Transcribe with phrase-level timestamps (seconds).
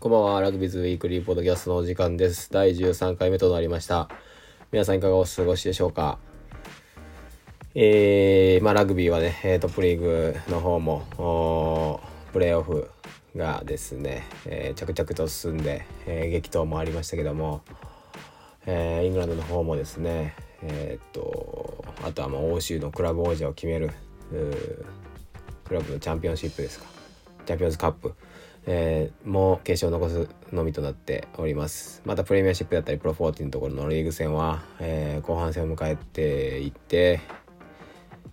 [0.00, 2.50] こんばんは、ラグビーズウィークリーポッドキャストのお時間です。
[2.50, 4.08] 第13回目となりました。
[4.72, 6.18] 皆さんいかがお過ごしでしょうか？
[7.74, 12.00] えー、まあラグビーはね、えー、トップリーグの方も、
[12.32, 12.88] プレーオフ
[13.36, 17.60] がですね、えー、着々と進んで、えー、激闘もありましたけども、
[18.64, 23.90] えー、イングランドの方もですね、えー、っと、あとはまあ欧州のクラブ王者を決める、
[25.68, 26.86] クラブのチャンピオンシップですか、
[27.44, 28.14] チャンピオンズカップ、
[28.66, 32.02] えー、もう決勝を残すのみとなっております。
[32.04, 37.20] またプレミアシップだったりプロ40のところのリーグ戦は、えー、後半戦を迎えていって、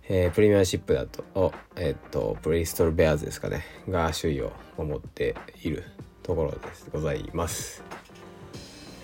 [0.08, 3.64] えー、プレミアシップだとえっとブリストル・ベアーズですかね。
[3.88, 5.84] が首位を守っている
[6.22, 6.88] ところです。
[6.92, 7.82] ございます。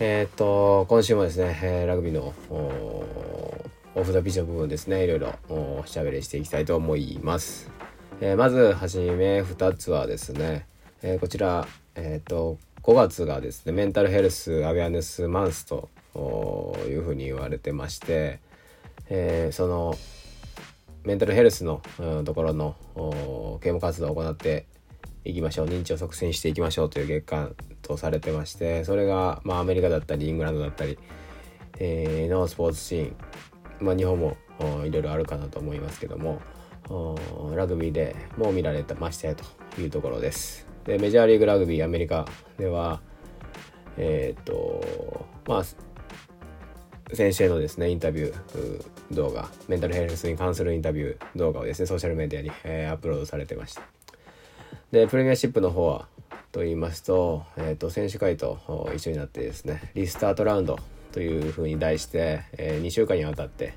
[0.01, 2.35] えっと今週もですね、えラグビーの
[3.95, 5.05] オフ・ザ・ビジョン部分ですね。
[5.05, 7.71] いろいろおしゃべりしていきたいと思います、
[8.21, 10.67] えまずはじめ2つはですね
[11.07, 15.91] えー、こちら、えっ、ー、と5月がですねメンタルヘルスアウェアネスマンスと
[16.89, 18.41] いうふうに言われてまして、
[19.11, 19.95] えー、その
[21.05, 21.83] メンタルヘルスの、
[22.25, 22.75] ところの
[23.61, 24.65] 啓蒙活動を行って
[25.27, 30.99] いきましょう認知を促進していきましょうという月間とされてましてそれが、まあ、アメリカだったりイングランドだったり、
[31.81, 33.13] えー、のスポーツシー
[33.83, 34.39] ン、まあ、日本も
[34.87, 36.41] いろいろあるかなと思いますけども
[37.55, 39.64] ラグビーでも見られてましたよと。
[39.79, 40.67] いうところです。
[40.85, 42.27] でメジャーリーグラグビーアメリカ
[42.59, 43.01] では
[43.97, 45.65] えっ、とまあ
[47.13, 53.83] 先生のですねインタビュー動画メンタルヘルスに関するインタビュー動画をですねソーシャルメディアに、えー、アップロードされてました
[54.91, 56.09] でプレミアシップの方は
[56.51, 60.79] と言いますと,、えーと、選手会と一緒になってですねリスタートラウンド
[61.13, 63.75] というふうに題して、えー、2週間にわたって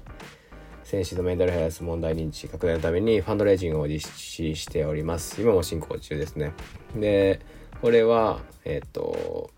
[0.88, 5.42] 選手のメンタルヘルス問題認知拡大のためにファンドレイジングを実施しております。
[5.42, 6.54] 今も進行中ですね。
[6.96, 7.42] で、
[7.82, 9.50] これは、えっ、と、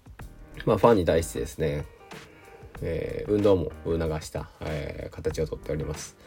[0.65, 1.85] まあ、ファンに対してですね、
[2.81, 6.17] えー、運動も促した、えー、形をとっております。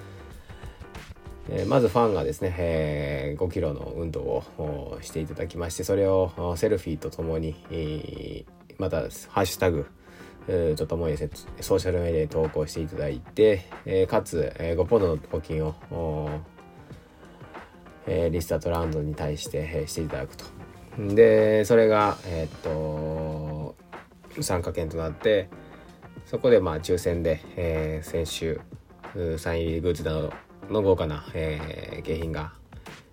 [1.50, 7.56] えー、まずファンがですね、えー、5キロの運動をしていただきましてそれをセルフィーとともに、
[8.78, 9.06] またハ
[9.40, 9.84] ッシュタグ
[10.76, 15.74] とともにソーシャルメディアに投稿していただいて、えー、かつ、えー、5ポンドの募金を、
[18.06, 20.44] えー、リスタートラウンドに対して、えー、していただくと。
[20.98, 23.76] でそれが、えー、っと
[24.42, 25.48] 参加券となって
[26.26, 28.60] そこでまあ抽選で、えー、先週
[29.38, 30.32] サイン入りグッズなど
[30.68, 32.52] の豪華な、えー、景品が、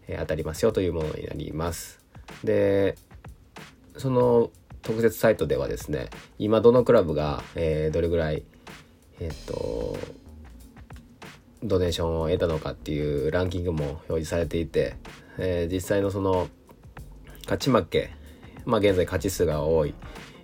[0.08, 2.00] えー、当たりますよというものになります。
[2.44, 2.96] で
[3.98, 4.52] その
[4.82, 8.44] 特設サイトではですね今どのクラブが、えー、どれぐらい
[9.20, 9.98] えっ、と
[11.62, 14.96] ドネーションを得たのかっていうランキングも表示されていて、
[15.38, 16.48] えー、実際のその
[17.44, 18.12] 勝ち負け
[18.66, 19.94] まあ現在勝ち数が多い、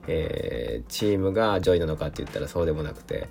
[0.07, 3.29] えー、チームが上位なのかって言ったらそうでもなくて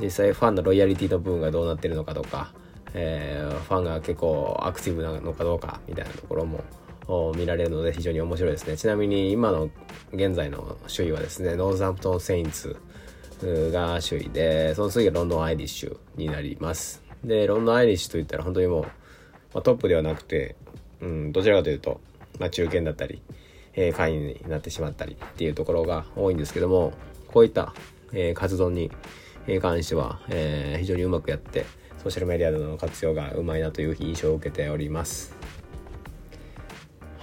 [0.00, 2.52] 実際ファンのロイヤリティの部分がどうなってるのかとか、
[2.94, 6.64] えー、ファンが結構アクティブなのかどうかみたいなところも
[7.36, 8.76] 見られるので非常に面白いですね。
[8.76, 9.70] ちなみに今の
[10.12, 12.76] 現在の首位はですねノーザンプトン・セインツ
[13.42, 17.02] が首位でその次がロンドン・アイリッシュになります。
[17.24, 18.88] でロンドン・アイリッシュといったら本当にもう、ま
[19.54, 20.56] あ、トップではなくて、
[21.00, 22.00] うん、どちらかというと、
[22.38, 23.22] まあ、中堅だったり、
[23.74, 26.92] えー、会員になってしまったりっていうところが多いんですけども
[27.28, 27.74] こういった、
[28.12, 28.90] えー、活動に
[29.60, 31.64] 関しては、えー、非常にうまくやって
[32.02, 35.34] ソーシャルメディアでの活用がうまいなという印象を受けております。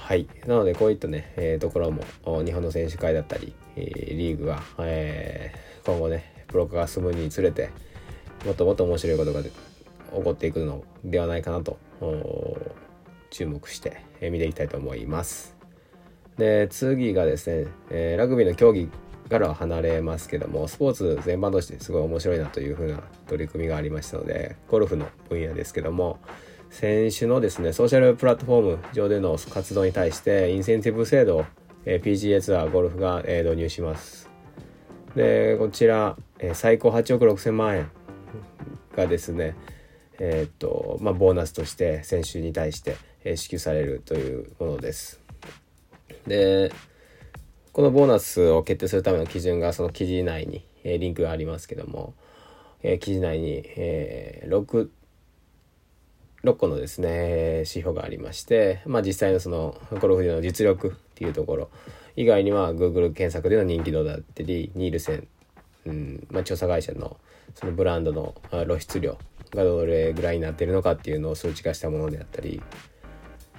[0.05, 0.27] はい。
[0.45, 2.03] なので、こういったね、えー、ところも、
[2.45, 7.71] 日本の選手会だったり、えー、リーグが、えー、今後ね、プロ化が進むにつれて、
[8.45, 9.49] もっともっと面白いことが起
[10.11, 11.79] こっていくのではないかなと、
[13.31, 15.55] 注目して、えー、見ていきたいと思います。
[16.37, 18.87] で、次がですね、えー、ラグビーの競技
[19.27, 26.19] からは離れますけども、スポーツ全般としてすごい面白いなというふうな取り組みがありましたので、ゴルフの分野ですけども、
[26.69, 31.45] 選手のですね、ソーシャルプラットフォーム上での活動に対して、インセンティブ制度を、
[31.85, 34.29] PGA ツアーゴルフが、導入します。
[35.15, 36.17] で、こちら、
[36.53, 37.91] 最高8億6千万円
[38.95, 39.55] がですね、
[40.19, 42.97] えー、っと、まあ、ボーナスとして選手に対して、
[43.35, 45.21] 支給されるというものです。
[46.27, 46.71] で、
[47.71, 52.13] このボーナスを決定するための基準がその記事内に、え、リンクがありますけども、
[52.83, 54.89] え、記事内に、えー、6
[56.45, 61.69] 6個のですね指標がありまして、まあ、実際のそのゴルフでの実力っていうところ
[62.15, 65.27] 以外には Google 検索での人気度だったりニールセン、
[65.85, 67.17] うんまあ、調査会社の
[67.55, 69.17] そのブランドの露出量
[69.53, 72.61] がどれぐらいになってるのかっていうのを数値化したものであったり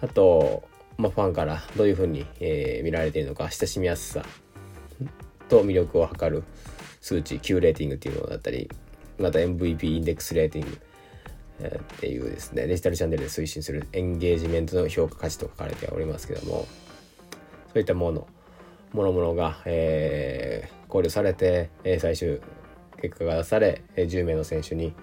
[0.01, 0.63] あと、
[0.97, 4.23] まあ、ファンからどういうふうに、えー、見られているのか親しみやすさ
[5.49, 6.45] と魅力を測る
[7.01, 8.69] 数値 Q レーティングっていうのだったり
[9.19, 10.79] また MVP インデックスレーティング
[11.65, 16.67] っていうですねデジタルチャンネルで推進するエンゲージメントの評価価値と書かれておりますけども
[17.73, 18.27] そういったもの
[18.93, 22.41] もろもろが、えー、考慮されて、え最終
[23.03, 24.95] 結果が出され、え10名の選手に、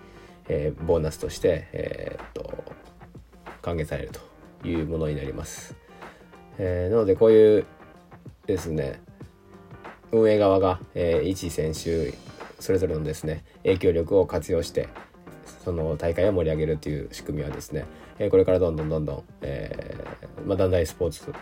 [0.47, 2.63] えボーナスとして、えー、っと
[3.61, 4.09] 還元される
[4.61, 5.75] というものになります。
[6.57, 7.65] えなのでこういう
[8.47, 8.99] ですね
[10.11, 12.13] 運営側が、えー、一選手
[12.59, 14.89] それぞれのですね影響力を活用して
[15.63, 17.85] その大会を盛り上げるという仕組みはですね、
[18.19, 21.33] え、これからどんどんどんどん、えーまあ、団体スポーツ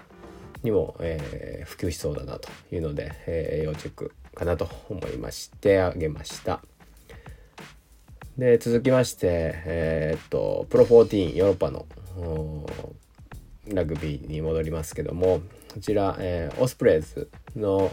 [0.64, 6.62] にも、えー、普及しそうだなというので、えー、要チェックかなと思いましてあげました。
[8.38, 9.28] で続きまして
[9.66, 11.86] えー、っとプロ14ヨーロッパの
[13.68, 15.42] ラグビーに戻りますけども
[15.74, 17.92] こちら、えー、オスプレイズの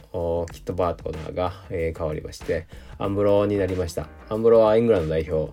[0.52, 2.66] キットパートナーが、えー、変わりまして
[2.98, 5.52] アンブローになりましたアンブロはイングランド代表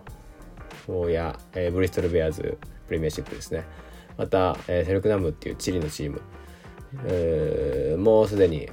[1.09, 3.63] や、えー、ブリストル・ベアーズプレミアシップですね。
[4.17, 6.21] また、えー、セルクナムっていうチリのチーム、
[7.05, 8.69] えー、もうすでに、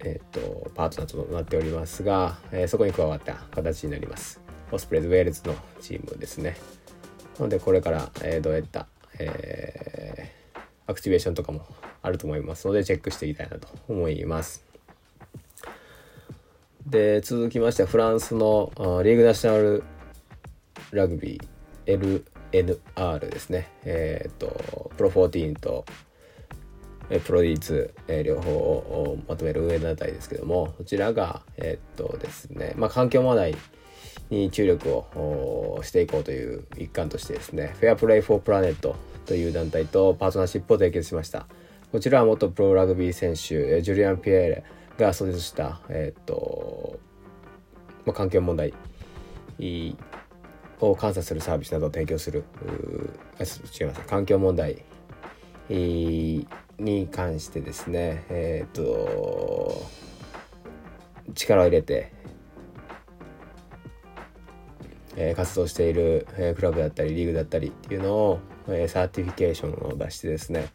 [0.00, 4.40] えーと、パートナーとなっておりますが、えー、そこに加わった形になります。
[4.72, 6.56] オスプレイズ・ウェールズのチームですね。
[7.38, 8.86] なのでこれから、えー、どういった、
[9.18, 11.66] えー、アクティベーションとかも
[12.02, 14.64] あると思いますのでチェックしていきたいなと思います。
[16.86, 18.70] で続きましてフランスの
[19.02, 19.84] リーグナショナル
[20.94, 25.84] ラグビー LNR ですねえっ、とプロ14と
[27.24, 33.54] プロ D2、えー、両方をまとめる運営団体ですけどもこちらがえっ、とですねまあ環境問題
[34.30, 38.96] に注力をしていこうという一環としてですねフェアプレイフォープラネット
[39.26, 41.46] という団体とパートナーシップを締結しました。
[41.92, 44.64] こちらは元プロラグビー選手ジュリアン・ピエーレ
[44.98, 46.98] が創設した、えー、っと
[48.04, 48.74] まあ、環境問題
[50.80, 52.44] を観察するサービスなどを提供する。
[53.38, 54.00] 違います。
[54.06, 54.84] 環境問題。
[56.78, 58.24] に関してですね。
[58.28, 59.86] えー、っと
[61.34, 62.12] 力を入れて、
[65.16, 68.38] えー、活動している、えー、クラブだったりリーグだったりっていうのを、
[68.68, 70.68] えー、サーティフィケーションを出してですね。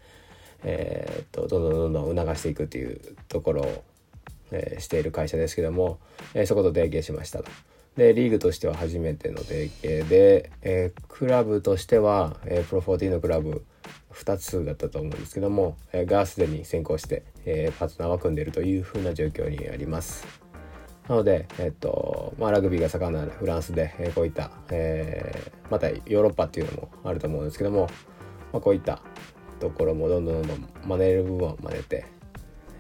[0.64, 3.84] えー、っとどんどんどんどん促していくというところを、
[4.52, 6.00] えー、している会社ですけども、
[6.34, 7.52] えー、そこと提携しましたと。
[7.96, 13.66] でリーグとしては初めての提携で、えー、クラブとしては、えー、プロ14のクラブ
[14.14, 20.26] 2つだったと思うんですけども、えー、がすでに先行して、えー、パートナーは組んでいるというふうな状況にあります。
[21.08, 27.90] なので、えっとまあ、ラグビーが盛んなフランスで、えー、こういった、えー、またヨーロッパっていうのもあると思うんですけども、
[28.54, 29.02] まあ、こういった
[29.60, 32.06] ところもどんどんどんどん真似る部分は真似て、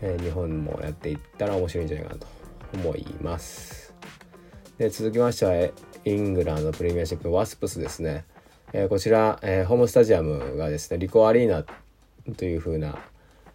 [0.02, 2.28] えー、日本もやっていったら面白いんじゃないかなと
[2.76, 3.89] 思います。
[4.80, 5.70] で続きましては
[6.06, 8.26] イングランドプレミアシップワスプスですね。
[8.74, 11.66] えー、こちら、えー、ホームスタジアムがですねリコアリーナ
[12.38, 12.98] という風な、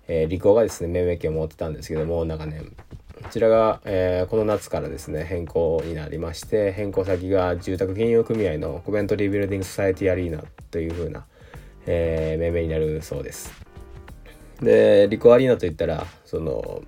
[0.06, 2.76] えー、リコがですね命名権を持ってたんですけども長年
[3.22, 11.24] こちらが、えー、この夏からですね変更になりまして変更先が住宅金融組合のコメントリービルディングソサエティアリーナという風な
[11.86, 13.52] えー、命名になるそうです。
[14.60, 16.82] でリコアリーナといったらその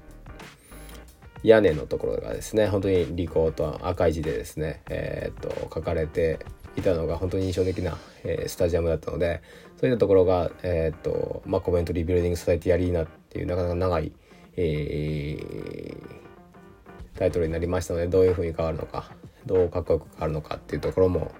[1.42, 6.38] 屋根のところがですね本当にリコと赤い字でですね、えー、っと書かれて
[6.76, 9.42] いたのが本当に印象的な、えー、スタジアムだったので
[9.80, 14.12] そういったところが、えー、っとまあ、コメントリビルディング・ソサイティアリーナっていうなかなか長い、
[14.56, 15.98] えー、
[17.18, 19.10] タイトルになりましたのでどういうふうに変わるのか
[19.46, 21.32] どうかっこよく変わるのかっていうところも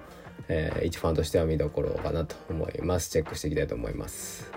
[0.49, 3.11] えー、一ファンとしては見どころかなと思います。
[3.11, 4.51] チェックしていきたいと思います。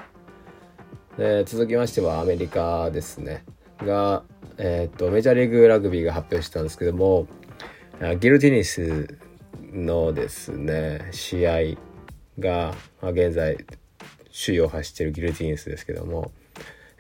[1.18, 3.44] で続きましてはアメリカですね。
[3.86, 4.24] が、
[4.58, 7.28] えー、っとメジャーリーグラグビーが発表したんですけども
[8.20, 9.18] ギルティニス
[9.74, 11.60] のですね試合
[12.40, 13.58] が、まあ、現在
[14.32, 16.32] 首位を走ってるギルティニスですけども、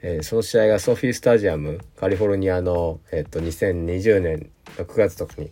[0.01, 5.51] えー、その試合がソフィースタジアムカリフォルニアの、えー、っと2020年6月とかに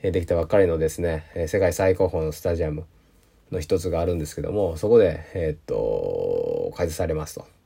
[0.00, 2.86] できたばっかりのですね世界最高峰のスタジアム
[3.50, 7.57] の一つがあるんですけどもそこでえー、っと開催されますと。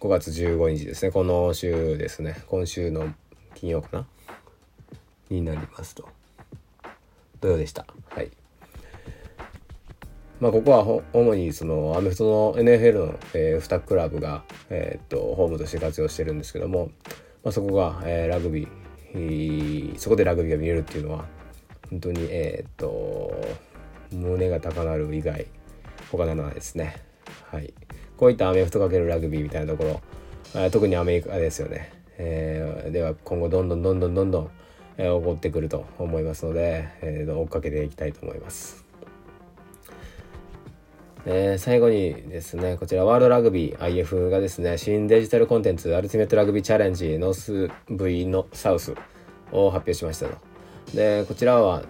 [0.00, 1.10] 5月15日ですね。
[1.10, 2.40] この週ですね。
[2.46, 3.12] 今週の
[3.56, 4.06] 金曜かな？
[5.28, 6.08] になりますと。
[7.40, 7.84] 土曜でした。
[8.10, 8.30] はい。
[10.38, 16.92] まあここは主にそのアメフトの NFL の、えー、2クラブが、えー、っとホームとして活用してるんですけども、
[17.42, 21.24] まあ、そこが、えー、ラグビーそこでラグビーが見れるっていうのは
[21.90, 23.34] 本当にえー、っと
[24.12, 25.48] 胸が高鳴る以外
[26.12, 27.02] 他なのはですね。
[27.50, 27.74] はい。
[28.18, 30.00] こういったアメフトかけるラグビーみたいなとこ
[30.54, 34.50] ろ特にアメリカですよね、えー、では今後どんどんどんどんどんどん、
[34.96, 38.84] えー、起こってくると思いますので、えー、追っかけていきたいと思います。
[41.26, 48.94] えー、最後にですね、こちらワールドラグビー IF がですね、新デジタルコンテンツアルティメットラグビーチャレンジノース V のサウス
[49.52, 50.38] を発表しましたと。
[50.94, 51.82] で、こちらは、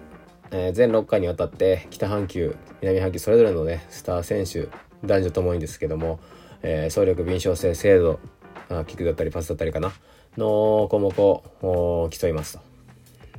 [0.51, 4.69] えー、全6回にわたって北半球、南半球それぞれのね、スター選手、
[5.05, 6.21] 男女ともにですけども、
[6.63, 8.21] えー、総力敏捷性精度、
[8.69, 9.93] あキックだったりパスだったりかな、
[10.37, 12.69] の項目を競いますと。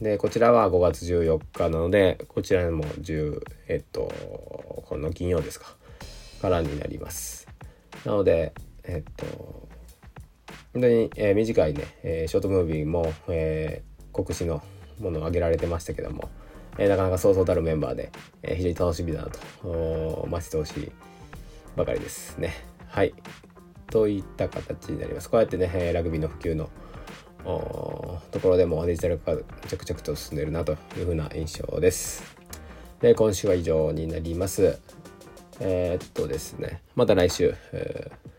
[0.02, 4.12] で、こちらは5月14日なので、こちらも10、えっと、
[4.88, 5.76] この金曜ですか、
[6.42, 7.48] からになります。
[8.06, 9.68] なので、えっと、
[10.74, 14.62] 本当に、えー、短いね、えー、ショートムービーも、えー、国史の
[15.00, 16.30] ものを挙げられてましたけども、
[16.78, 18.12] えー、なかなかそうそうたるメンバーで、
[18.42, 20.92] えー、非常に楽しみだなと待ち遠しい
[21.76, 22.54] ばかりですね。
[22.88, 23.14] はい。
[23.88, 25.30] といった形になります。
[25.30, 26.70] こうやってね、ラグビーの普及の
[27.44, 29.36] ところでもデジタル化
[29.68, 32.24] 着々と進んでるなというふうな印象です。
[33.02, 34.80] で、今週は以上になります。
[35.60, 38.30] えー、っとですね、また来週、えー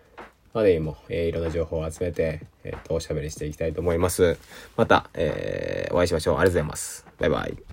[0.52, 4.38] までにも、えー、いろんな情報を集めて、えー、とおしゃべりしていきたいと思います。
[4.76, 6.38] また、えー、お会いしましょう。
[6.38, 7.06] ありがとうございます。
[7.18, 7.69] バイバイ。